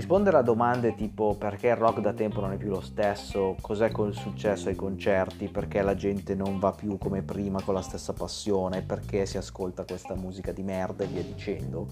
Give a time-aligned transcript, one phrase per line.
[0.00, 3.90] rispondere a domande tipo perché il rock da tempo non è più lo stesso, cos'è
[3.90, 8.14] col successo ai concerti, perché la gente non va più come prima con la stessa
[8.14, 11.04] passione, perché si ascolta questa musica di merda?
[11.04, 11.86] E via dicendo,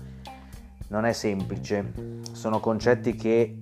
[0.89, 1.93] non è semplice.
[2.33, 3.59] Sono concetti che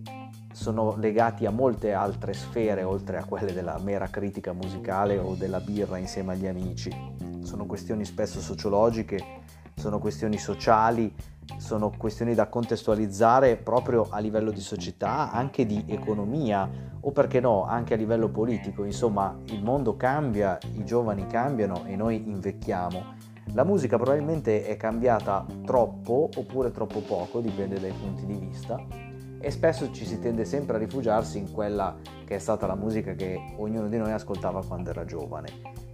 [0.52, 5.58] sono legati a molte altre sfere oltre a quelle della mera critica musicale o della
[5.58, 6.90] birra insieme agli amici.
[7.42, 9.42] Sono questioni spesso sociologiche,
[9.74, 11.12] sono questioni sociali,
[11.66, 16.70] sono questioni da contestualizzare proprio a livello di società, anche di economia
[17.00, 18.84] o perché no, anche a livello politico.
[18.84, 23.14] Insomma, il mondo cambia, i giovani cambiano e noi invecchiamo.
[23.54, 28.80] La musica probabilmente è cambiata troppo oppure troppo poco, dipende dai punti di vista,
[29.40, 33.14] e spesso ci si tende sempre a rifugiarsi in quella che è stata la musica
[33.14, 35.85] che ognuno di noi ascoltava quando era giovane.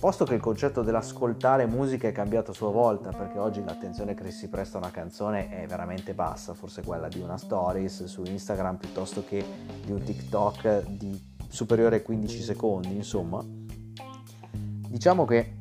[0.00, 4.30] Posto che il concetto dell'ascoltare musica è cambiato a sua volta, perché oggi l'attenzione che
[4.30, 8.78] si presta a una canzone è veramente bassa, forse quella di una stories su Instagram
[8.78, 9.44] piuttosto che
[9.84, 13.44] di un TikTok di superiore ai 15 secondi, insomma.
[14.88, 15.56] Diciamo che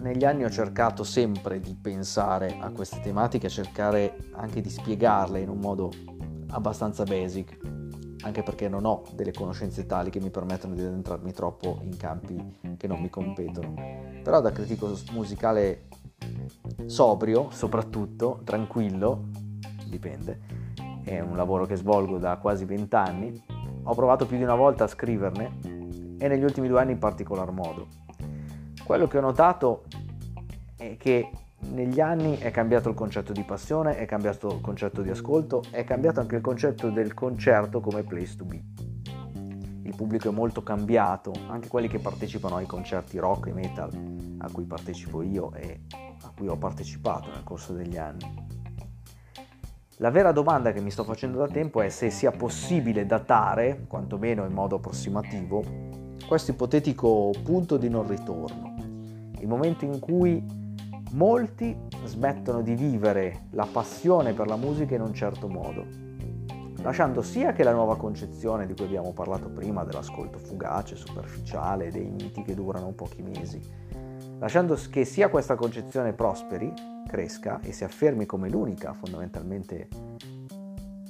[0.00, 5.48] negli anni ho cercato sempre di pensare a queste tematiche, cercare anche di spiegarle in
[5.48, 5.92] un modo
[6.48, 7.58] abbastanza basic,
[8.24, 12.58] anche perché non ho delle conoscenze tali che mi permettono di addentrarmi troppo in campi
[12.78, 13.74] che non mi competono.
[14.22, 15.88] Però da critico musicale
[16.86, 19.28] sobrio, soprattutto, tranquillo,
[19.86, 20.40] dipende,
[21.04, 23.44] è un lavoro che svolgo da quasi vent'anni,
[23.82, 25.58] ho provato più di una volta a scriverne
[26.18, 27.88] e negli ultimi due anni in particolar modo.
[28.82, 29.84] Quello che ho notato
[30.76, 31.30] è che
[31.72, 35.84] negli anni è cambiato il concetto di passione, è cambiato il concetto di ascolto, è
[35.84, 38.62] cambiato anche il concetto del concerto come place to be.
[39.82, 43.90] Il pubblico è molto cambiato, anche quelli che partecipano ai concerti rock e metal
[44.38, 45.80] a cui partecipo io e
[46.22, 48.62] a cui ho partecipato nel corso degli anni.
[49.98, 54.44] La vera domanda che mi sto facendo da tempo è se sia possibile datare, quantomeno
[54.44, 55.62] in modo approssimativo,
[56.26, 58.74] questo ipotetico punto di non ritorno,
[59.38, 60.62] il momento in cui
[61.14, 65.86] molti smettono di vivere la passione per la musica in un certo modo,
[66.82, 72.10] lasciando sia che la nuova concezione di cui abbiamo parlato prima, dell'ascolto fugace, superficiale, dei
[72.10, 73.60] miti che durano pochi mesi,
[74.40, 76.72] lasciando che sia questa concezione prosperi,
[77.06, 79.88] cresca e si affermi come l'unica fondamentalmente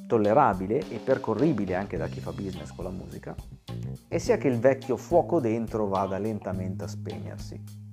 [0.06, 3.34] tollerabile e percorribile anche da chi fa business con la musica,
[4.06, 7.83] e sia che il vecchio fuoco dentro vada lentamente a spegnersi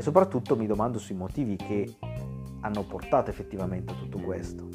[0.00, 1.96] e soprattutto mi domando sui motivi che
[2.62, 4.66] hanno portato effettivamente a tutto questo.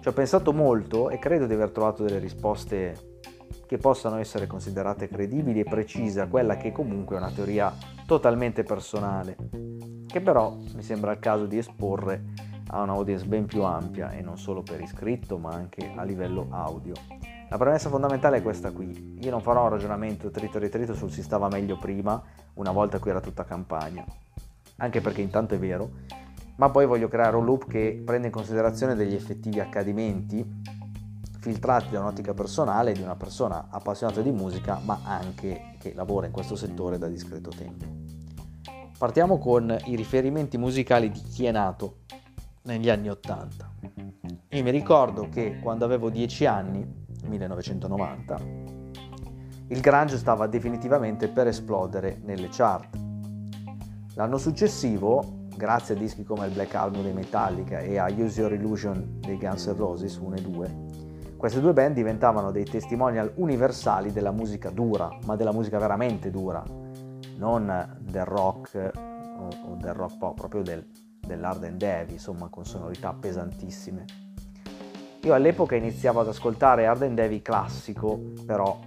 [0.00, 3.20] Ci ho pensato molto e credo di aver trovato delle risposte
[3.66, 7.72] che possano essere considerate credibili e precise a quella che comunque è una teoria
[8.04, 9.34] totalmente personale,
[10.06, 12.22] che però mi sembra il caso di esporre
[12.66, 16.92] a un'audience ben più ampia e non solo per iscritto ma anche a livello audio.
[17.48, 19.16] La premessa fondamentale è questa qui.
[19.22, 22.22] Io non farò un ragionamento trito ritrito sul si stava meglio prima,
[22.54, 24.04] una volta qui era tutta campagna,
[24.76, 25.90] anche perché intanto è vero,
[26.56, 30.62] ma poi voglio creare un loop che prende in considerazione degli effettivi accadimenti
[31.40, 36.32] filtrati da un'ottica personale di una persona appassionata di musica, ma anche che lavora in
[36.32, 37.84] questo settore da discreto tempo.
[38.96, 41.98] Partiamo con i riferimenti musicali di chi è nato
[42.62, 43.70] negli anni Ottanta.
[44.50, 48.40] Io mi ricordo che quando avevo 10 anni 1990,
[49.68, 52.96] il grunge stava definitivamente per esplodere nelle chart.
[54.14, 58.52] L'anno successivo, grazie a dischi come il Black Album dei Metallica e a Use Your
[58.52, 60.76] Illusion dei Guns N' Roses 1 e 2,
[61.36, 66.62] queste due band diventavano dei testimonial universali della musica dura, ma della musica veramente dura,
[67.36, 70.86] non del rock o, del rock pop, proprio del,
[71.20, 74.04] dell'hard and heavy, insomma con sonorità pesantissime.
[75.22, 78.78] Io all'epoca iniziavo ad ascoltare Hard and Heavy classico, però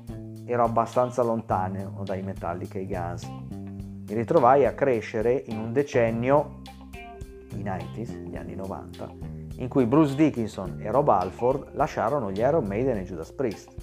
[0.48, 3.26] ero abbastanza lontano dai Metallica e i Guns.
[3.26, 6.62] Mi ritrovai a crescere in un decennio,
[7.52, 9.10] i 90s, gli anni 90,
[9.58, 13.76] in cui Bruce Dickinson e Rob Alford lasciarono gli Iron Maiden e Judas Priest.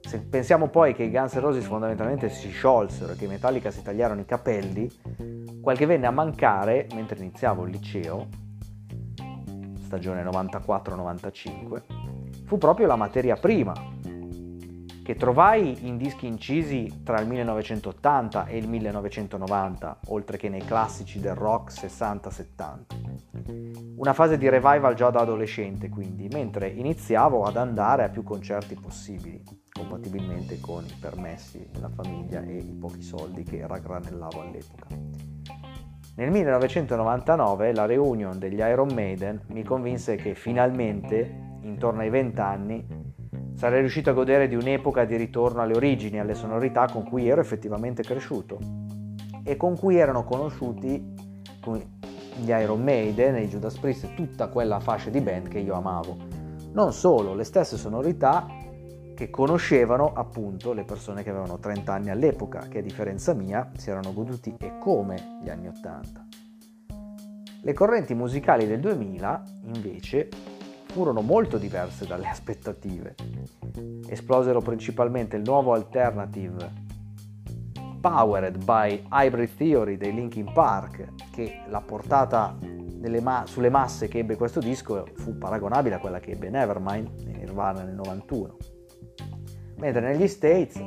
[0.00, 3.70] Se pensiamo poi che i Guns N' Roses fondamentalmente si sciolsero e che i Metallica
[3.70, 4.90] si tagliarono i capelli,
[5.60, 8.44] quel che venne a mancare mentre iniziavo il liceo
[9.86, 11.82] stagione 94-95,
[12.44, 13.72] fu proprio la materia prima,
[15.06, 21.20] che trovai in dischi incisi tra il 1980 e il 1990, oltre che nei classici
[21.20, 23.94] del rock 60-70.
[23.98, 28.74] Una fase di revival già da adolescente, quindi, mentre iniziavo ad andare a più concerti
[28.74, 34.88] possibili, compatibilmente con i permessi della famiglia e i pochi soldi che raggranellavo all'epoca.
[36.16, 43.14] Nel 1999 la reunion degli Iron Maiden mi convinse che finalmente intorno ai 20 anni,
[43.56, 47.40] sarei riuscito a godere di un'epoca di ritorno alle origini, alle sonorità con cui ero
[47.40, 48.58] effettivamente cresciuto
[49.42, 51.14] e con cui erano conosciuti
[52.38, 56.16] gli Iron Maiden, i Judas Priest, tutta quella fascia di band che io amavo.
[56.72, 58.46] Non solo, le stesse sonorità
[59.14, 63.88] che conoscevano appunto le persone che avevano 30 anni all'epoca, che a differenza mia si
[63.88, 66.26] erano goduti e come gli anni 80.
[67.62, 70.28] Le correnti musicali del 2000 invece
[70.96, 73.14] furono molto diverse dalle aspettative.
[74.08, 76.84] Esplosero principalmente il nuovo alternative
[78.00, 82.56] Powered by Hybrid Theory dei Linkin Park, che la portata
[83.20, 87.36] ma- sulle masse che ebbe questo disco fu paragonabile a quella che ebbe Nevermind in
[87.36, 88.56] Nirvana nel 91.
[89.76, 90.80] Mentre negli States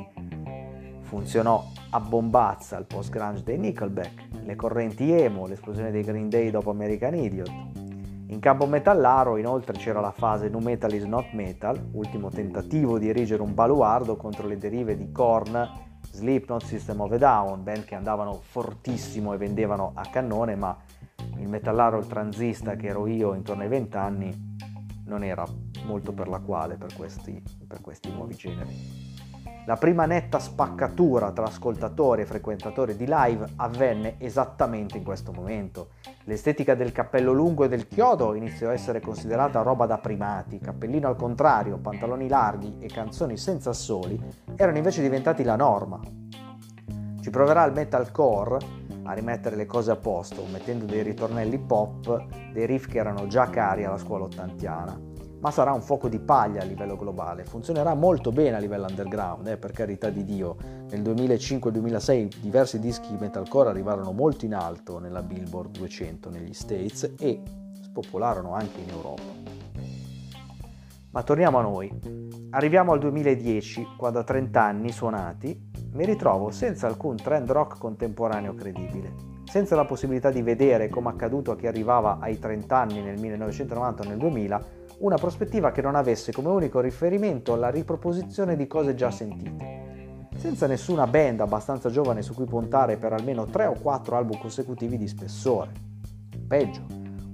[1.02, 6.70] funzionò a bombazza il post-grunge dei Nickelback, le correnti emo, l'esplosione dei Green Day dopo
[6.70, 7.69] American Idiot.
[8.30, 13.08] In campo metallaro inoltre c'era la fase Nu Metal is Not Metal, ultimo tentativo di
[13.08, 15.68] erigere un baluardo contro le derive di Korn
[16.12, 20.76] Slipknot, System of a Down, band che andavano fortissimo e vendevano a cannone, ma
[21.38, 24.56] il metallaro transista che ero io intorno ai 20 anni
[25.06, 25.44] non era
[25.84, 29.09] molto per la quale per questi, per questi nuovi generi.
[29.70, 35.90] La prima netta spaccatura tra ascoltatori e frequentatori di live avvenne esattamente in questo momento.
[36.24, 41.06] L'estetica del cappello lungo e del chiodo iniziò a essere considerata roba da primati, cappellino
[41.06, 44.20] al contrario, pantaloni larghi e canzoni senza assoli
[44.56, 46.00] erano invece diventati la norma.
[47.20, 48.58] Ci proverà il metalcore
[49.04, 53.48] a rimettere le cose a posto, mettendo dei ritornelli pop, dei riff che erano già
[53.48, 55.09] cari alla scuola ottantiana
[55.40, 57.44] ma sarà un fuoco di paglia a livello globale.
[57.44, 60.56] Funzionerà molto bene a livello underground, eh, per carità di Dio.
[60.90, 67.42] Nel 2005-2006 diversi dischi metalcore arrivarono molto in alto nella Billboard 200 negli States e
[67.82, 69.58] spopolarono anche in Europa.
[71.12, 71.90] Ma torniamo a noi.
[72.50, 78.54] Arriviamo al 2010, quando a 30 anni suonati mi ritrovo senza alcun trend rock contemporaneo
[78.54, 79.12] credibile,
[79.44, 84.02] senza la possibilità di vedere, come accaduto a chi arrivava ai 30 anni nel 1990
[84.02, 84.64] o nel 2000,
[85.00, 90.66] una prospettiva che non avesse come unico riferimento la riproposizione di cose già sentite, senza
[90.66, 95.08] nessuna band abbastanza giovane su cui puntare per almeno 3 o 4 album consecutivi di
[95.08, 95.72] spessore.
[96.46, 96.82] Peggio,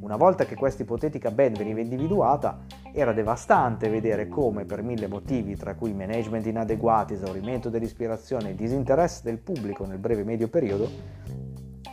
[0.00, 2.58] una volta che questa ipotetica band veniva individuata,
[2.92, 9.22] era devastante vedere come, per mille motivi, tra cui management inadeguati, esaurimento dell'ispirazione e disinteresse
[9.24, 10.88] del pubblico nel breve medio periodo,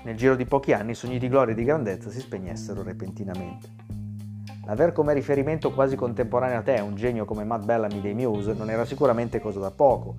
[0.04, 3.83] nel giro di pochi anni i sogni di gloria e di grandezza si spegnessero repentinamente.
[4.66, 8.70] L'aver come riferimento quasi contemporaneo a te un genio come Matt Bellamy dei Muse non
[8.70, 10.16] era sicuramente cosa da poco.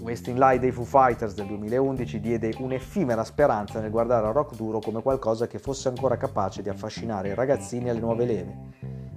[0.00, 4.80] Wasting Light dei Foo Fighters del 2011 diede un'effimera speranza nel guardare al rock duro
[4.80, 8.58] come qualcosa che fosse ancora capace di affascinare i ragazzini alle nuove leve.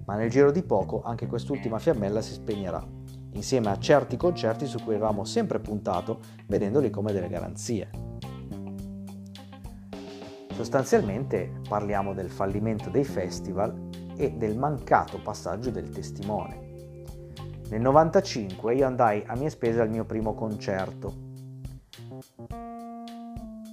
[0.06, 2.82] Ma nel giro di poco anche quest'ultima fiammella si spegnerà,
[3.34, 7.90] insieme a certi concerti su cui avevamo sempre puntato, vedendoli come delle garanzie.
[10.54, 13.87] Sostanzialmente parliamo del fallimento dei festival
[14.18, 16.66] e del mancato passaggio del testimone.
[17.70, 21.26] Nel 95 io andai a mie spese al mio primo concerto.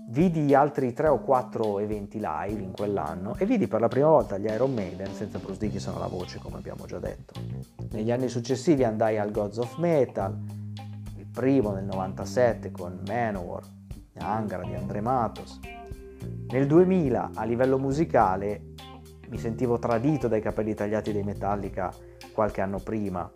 [0.09, 4.39] Vidi altri 3 o 4 eventi live in quell'anno e vidi per la prima volta
[4.39, 7.33] gli Iron Maiden senza Bruce Dickinson alla voce, come abbiamo già detto.
[7.91, 10.37] Negli anni successivi andai al Gods of Metal,
[11.17, 13.63] il primo nel 97 con Manowar,
[14.19, 15.59] Angra di Andre Matos.
[16.49, 18.74] Nel 2000 a livello musicale
[19.29, 21.93] mi sentivo tradito dai capelli tagliati dei Metallica
[22.33, 23.31] qualche anno prima,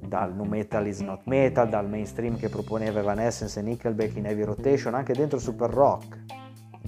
[0.00, 4.42] dal nu metal is not metal, dal mainstream che proponeva Evanescence e Nickelback in heavy
[4.42, 6.18] rotation, anche dentro Super Rock,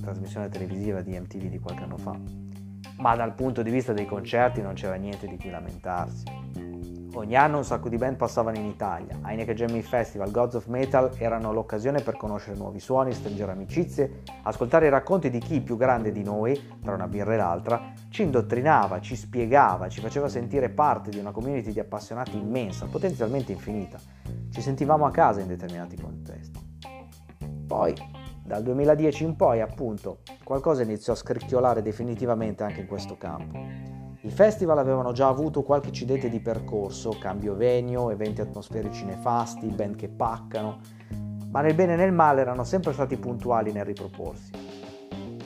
[0.01, 2.19] trasmissione televisiva di MTV di qualche anno fa.
[2.99, 6.25] Ma dal punto di vista dei concerti non c'era niente di cui lamentarsi.
[7.17, 9.21] Ogni anno un sacco di band passavano in Italia.
[9.25, 14.87] Heineken Jamming Festival, Gods of Metal erano l'occasione per conoscere nuovi suoni, stringere amicizie, ascoltare
[14.87, 19.01] i racconti di chi più grande di noi, tra una birra e l'altra, ci indottrinava,
[19.01, 23.99] ci spiegava, ci faceva sentire parte di una community di appassionati immensa, potenzialmente infinita.
[24.51, 26.59] Ci sentivamo a casa in determinati contesti.
[27.65, 27.95] Poi,
[28.43, 33.94] dal 2010 in poi, appunto, qualcosa iniziò a scricchiolare definitivamente anche in questo campo.
[34.25, 39.97] I festival avevano già avuto qualche incidente di percorso, cambio venio, eventi atmosferici nefasti, band
[39.97, 40.79] che paccano,
[41.51, 44.51] ma nel bene e nel male erano sempre stati puntuali nel riproporsi.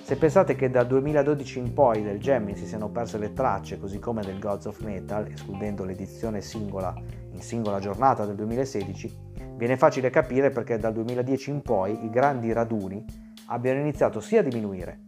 [0.01, 3.99] Se pensate che dal 2012 in poi del Gemini si siano perse le tracce, così
[3.99, 6.95] come del Gods of Metal, escludendo l'edizione singola
[7.33, 9.19] in singola giornata del 2016,
[9.57, 13.05] viene facile capire perché dal 2010 in poi i grandi raduni
[13.47, 15.01] abbiano iniziato sia a diminuire,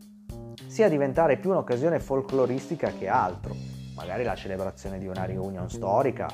[0.67, 3.55] sia diventare più un'occasione folcloristica che altro,
[3.95, 6.29] magari la celebrazione di una reunion storica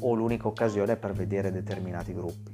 [0.00, 2.52] o l'unica occasione per vedere determinati gruppi.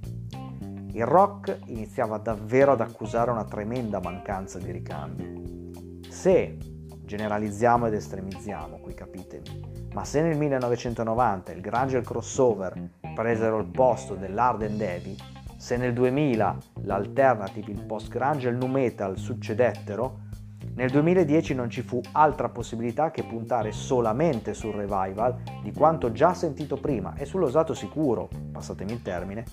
[0.93, 6.01] Il rock iniziava davvero ad accusare una tremenda mancanza di ricambi.
[6.09, 6.57] Se
[7.05, 13.59] generalizziamo ed estremizziamo, qui capitemi, ma se nel 1990 il grunge e il crossover presero
[13.59, 15.17] il posto dell'hard and heavy,
[15.57, 20.29] se nel 2000 l'alternative, il post-grunge e il nu metal succedettero,
[20.75, 26.33] nel 2010 non ci fu altra possibilità che puntare solamente sul revival di quanto già
[26.35, 29.45] sentito prima e sull'osato sicuro, passatemi il termine,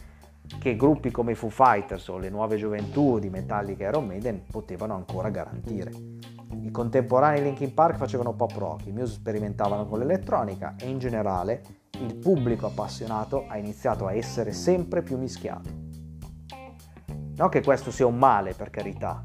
[0.59, 4.43] che gruppi come i Foo Fighters o le nuove gioventù di Metallica e Iron Maiden
[4.49, 5.91] potevano ancora garantire.
[6.61, 11.61] I contemporanei Linkin Park facevano pop rock, i Muse sperimentavano con l'elettronica e in generale
[11.99, 15.85] il pubblico appassionato ha iniziato a essere sempre più mischiato.
[17.35, 19.21] Non che questo sia un male, per carità,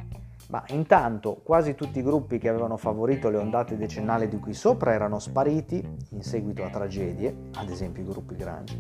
[0.52, 4.92] ma intanto quasi tutti i gruppi che avevano favorito le ondate decennali di qui sopra
[4.92, 8.78] erano spariti in seguito a tragedie, ad esempio i gruppi grunge,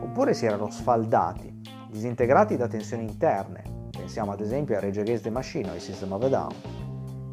[0.00, 1.60] oppure si erano sfaldati,
[1.90, 6.12] disintegrati da tensioni interne, pensiamo ad esempio a Rage Against the Machine o ai System
[6.12, 6.54] of a Down,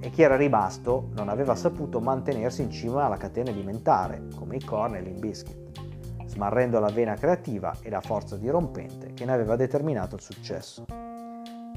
[0.02, 4.64] e chi era rimasto non aveva saputo mantenersi in cima alla catena alimentare, come i
[4.66, 10.16] Korn e l'Inbiscuit, smarrendo la vena creativa e la forza dirompente che ne aveva determinato
[10.16, 11.07] il successo.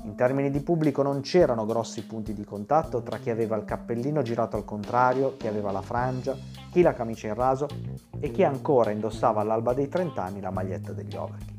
[0.02, 4.22] In termini di pubblico non c'erano grossi punti di contatto tra chi aveva il cappellino
[4.22, 6.36] girato al contrario, chi aveva la frangia,
[6.70, 7.66] chi la camicia in raso
[8.18, 11.58] e chi ancora indossava all'alba dei 30 anni la maglietta degli overkey.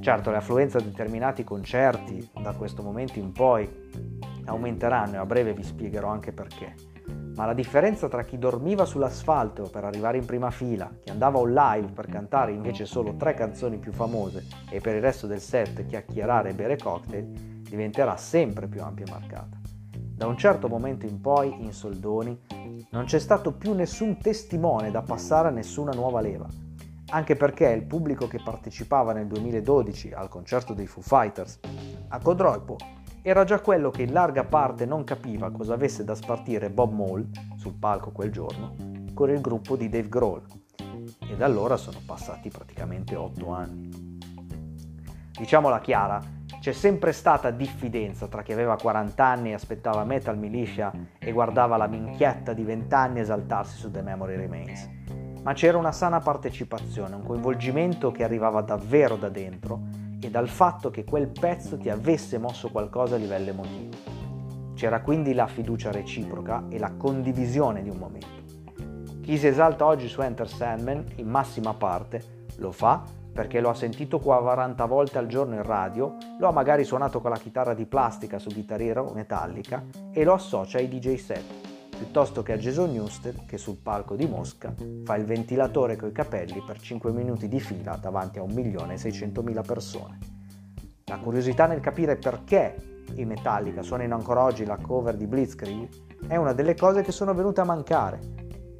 [0.00, 3.68] Certo, affluenze a determinati concerti da questo momento in poi
[4.44, 6.87] aumenteranno e a breve vi spiegherò anche perché.
[7.38, 11.52] Ma la differenza tra chi dormiva sull'asfalto per arrivare in prima fila, chi andava on
[11.52, 15.86] live per cantare invece solo tre canzoni più famose e per il resto del set
[15.86, 17.26] chiacchierare e bere cocktail,
[17.62, 19.56] diventerà sempre più ampia e marcata.
[19.92, 22.36] Da un certo momento in poi, in soldoni,
[22.90, 26.48] non c'è stato più nessun testimone da passare a nessuna nuova leva,
[27.10, 31.60] anche perché il pubblico che partecipava nel 2012 al concerto dei Foo Fighters
[32.08, 32.97] a Codroipo
[33.28, 37.26] era già quello che in larga parte non capiva cosa avesse da spartire Bob Mole
[37.56, 38.74] sul palco quel giorno
[39.12, 40.42] con il gruppo di Dave Grohl.
[41.28, 44.16] E da allora sono passati praticamente otto anni.
[45.38, 46.22] Diciamola chiara,
[46.58, 51.76] c'è sempre stata diffidenza tra chi aveva 40 anni e aspettava Metal Militia e guardava
[51.76, 54.88] la minchietta di 20 anni esaltarsi su The Memory Remains.
[55.42, 60.90] Ma c'era una sana partecipazione, un coinvolgimento che arrivava davvero da dentro e dal fatto
[60.90, 63.96] che quel pezzo ti avesse mosso qualcosa a livello emotivo.
[64.74, 68.26] C'era quindi la fiducia reciproca e la condivisione di un momento.
[69.20, 73.74] Chi si esalta oggi su Enter Sandman, in massima parte, lo fa perché lo ha
[73.74, 77.86] sentito 40 volte al giorno in radio, lo ha magari suonato con la chitarra di
[77.86, 81.67] plastica su chitarriera metallica e lo associa ai DJ set
[81.98, 84.72] piuttosto che a Jason Newsted che sul palco di Mosca
[85.04, 90.18] fa il ventilatore coi capelli per 5 minuti di fila davanti a 1.600.000 persone.
[91.06, 95.88] La curiosità nel capire perché i Metallica suonino ancora oggi la cover di Blitzkrieg
[96.28, 98.20] è una delle cose che sono venute a mancare,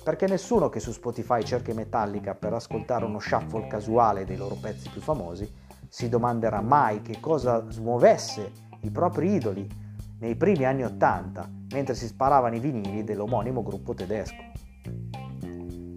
[0.03, 4.57] perché nessuno che su Spotify cerca i Metallica per ascoltare uno shuffle casuale dei loro
[4.61, 9.88] pezzi più famosi si domanderà mai che cosa smuovesse i propri idoli
[10.21, 14.43] nei primi anni Ottanta, mentre si sparavano i vinili dell'omonimo gruppo tedesco.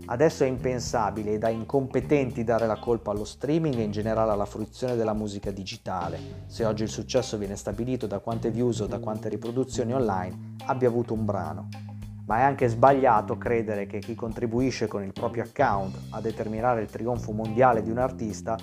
[0.05, 4.45] Adesso è impensabile e da incompetenti dare la colpa allo streaming e in generale alla
[4.45, 8.99] fruizione della musica digitale, se oggi il successo viene stabilito da quante views o da
[8.99, 11.69] quante riproduzioni online abbia avuto un brano.
[12.25, 16.89] Ma è anche sbagliato credere che chi contribuisce con il proprio account a determinare il
[16.89, 18.57] trionfo mondiale di un artista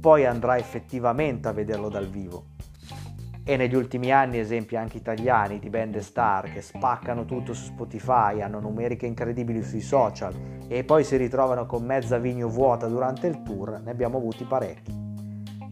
[0.00, 2.56] poi andrà effettivamente a vederlo dal vivo
[3.48, 8.42] e negli ultimi anni esempi anche italiani di band star che spaccano tutto su Spotify,
[8.42, 10.34] hanno numeriche incredibili sui social
[10.68, 14.94] e poi si ritrovano con mezza vigno vuota durante il tour, ne abbiamo avuti parecchi.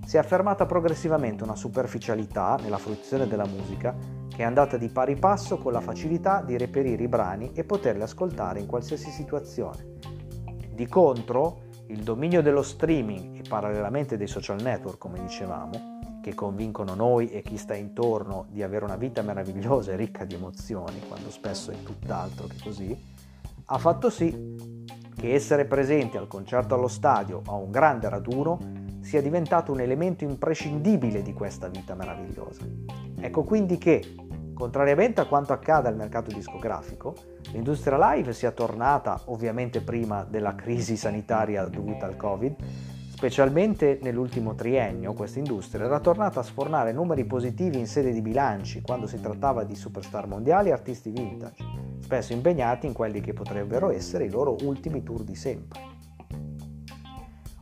[0.06, 3.94] Si è affermata progressivamente una superficialità nella fruizione della musica
[4.26, 8.00] che è andata di pari passo con la facilità di reperire i brani e poterli
[8.00, 9.98] ascoltare in qualsiasi situazione.
[10.70, 16.94] Di contro, il dominio dello streaming e parallelamente dei social network, come dicevamo, che convincono
[16.96, 21.30] noi e chi sta intorno di avere una vita meravigliosa e ricca di emozioni, quando
[21.30, 23.00] spesso è tutt'altro che così,
[23.66, 24.64] ha fatto sì
[25.14, 28.58] che essere presenti al concerto allo stadio o a un grande raduno
[29.02, 32.66] sia diventato un elemento imprescindibile di questa vita meravigliosa.
[33.20, 34.16] Ecco quindi che,
[34.52, 37.14] contrariamente a quanto accade al mercato discografico,
[37.52, 42.56] l'industria live sia tornata, ovviamente prima della crisi sanitaria dovuta al Covid,
[43.16, 48.82] Specialmente nell'ultimo triennio questa industria era tornata a sfornare numeri positivi in sede di bilanci
[48.82, 51.64] quando si trattava di superstar mondiali e artisti vintage.
[51.98, 55.80] spesso impegnati in quelli che potrebbero essere i loro ultimi tour di sempre.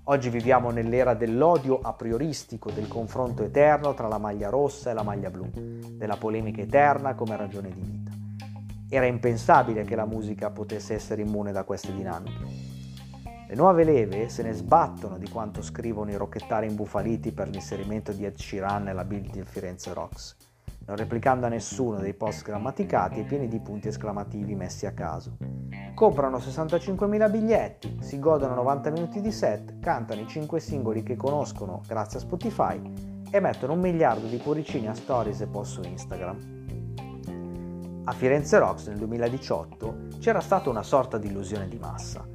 [0.03, 5.05] Oggi viviamo nell'era dell'odio a prioristico, del confronto eterno tra la maglia rossa e la
[5.05, 8.11] maglia blu, della polemica eterna come ragione di vita.
[8.89, 12.74] Era impensabile che la musica potesse essere immune da queste dinamiche.
[13.47, 18.25] Le nuove leve se ne sbattono di quanto scrivono i rocchettari imbufaliti per l'inserimento di
[18.25, 20.37] Ed Sheeran nella build di Firenze Rocks
[20.87, 25.37] non replicando a nessuno dei post grammaticati e pieni di punti esclamativi messi a caso.
[25.95, 31.83] Comprano 65.000 biglietti, si godono 90 minuti di set, cantano i 5 singoli che conoscono
[31.87, 32.81] grazie a Spotify
[33.31, 36.53] e mettono un miliardo di cuoricini a stories e post su Instagram.
[38.05, 42.34] A Firenze Rocks nel 2018 c'era stata una sorta di illusione di massa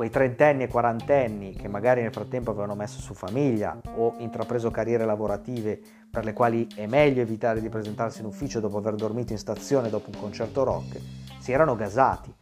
[0.00, 5.04] quei trentenni e quarantenni che magari nel frattempo avevano messo su famiglia o intrapreso carriere
[5.04, 5.78] lavorative
[6.10, 9.90] per le quali è meglio evitare di presentarsi in ufficio dopo aver dormito in stazione
[9.90, 10.98] dopo un concerto rock,
[11.38, 12.32] si erano gasati,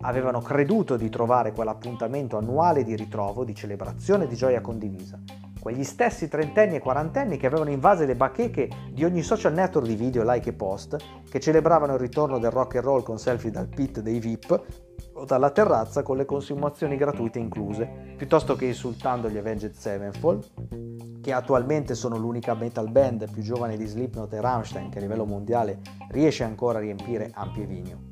[0.00, 5.16] avevano creduto di trovare quell'appuntamento annuale di ritrovo, di celebrazione, di gioia condivisa.
[5.60, 9.94] Quegli stessi trentenni e quarantenni che avevano invaso le bacheche di ogni social network di
[9.94, 10.96] video, like e post,
[11.30, 14.93] che celebravano il ritorno del rock and roll con selfie dal pit dei VIP
[15.24, 21.32] o dalla terrazza con le consumazioni gratuite incluse, piuttosto che insultando gli Avenged Sevenfold, che
[21.32, 25.80] attualmente sono l'unica metal band più giovane di Slipknot e Rammstein che a livello mondiale
[26.10, 28.10] riesce ancora a riempire ampie vigno.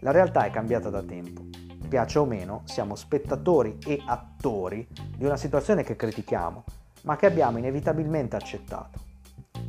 [0.00, 1.44] La realtà è cambiata da tempo.
[1.88, 6.64] Piace o meno, siamo spettatori e attori di una situazione che critichiamo,
[7.02, 8.98] ma che abbiamo inevitabilmente accettato.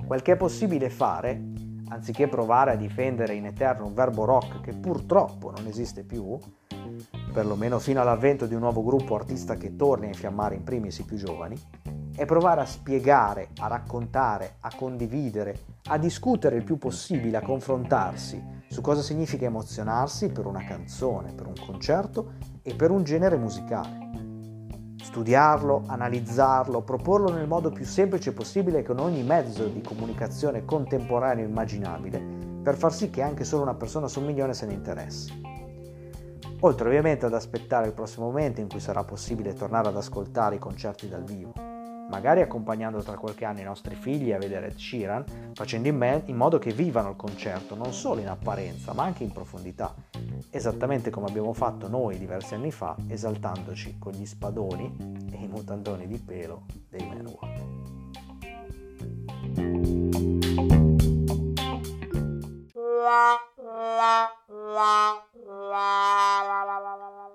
[0.05, 1.41] Quel che è possibile fare
[1.89, 6.37] anziché provare a difendere in eterno un verbo rock che purtroppo non esiste più,
[7.31, 11.03] perlomeno fino all'avvento di un nuovo gruppo artista che torni a infiammare in primis i
[11.05, 11.55] più giovani,
[12.15, 18.55] è provare a spiegare, a raccontare, a condividere, a discutere il più possibile, a confrontarsi
[18.69, 24.06] su cosa significa emozionarsi per una canzone, per un concerto e per un genere musicale
[25.07, 32.21] studiarlo, analizzarlo, proporlo nel modo più semplice possibile con ogni mezzo di comunicazione contemporaneo immaginabile,
[32.61, 35.41] per far sì che anche solo una persona su un milione se ne interessi.
[36.59, 40.59] Oltre ovviamente ad aspettare il prossimo momento in cui sarà possibile tornare ad ascoltare i
[40.59, 41.76] concerti dal vivo
[42.09, 46.23] magari accompagnando tra qualche anno i nostri figli a vedere Ed Sheeran, facendo in, me-
[46.25, 49.93] in modo che vivano il concerto non solo in apparenza ma anche in profondità,
[50.49, 54.95] esattamente come abbiamo fatto noi diversi anni fa, esaltandoci con gli spadoni
[55.31, 57.85] e i mutandoni di pelo dei Manowar.
[63.07, 63.39] La
[63.99, 65.25] la la
[66.79, 67.26] la